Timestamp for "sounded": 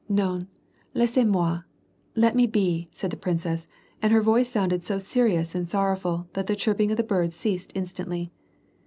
4.49-4.83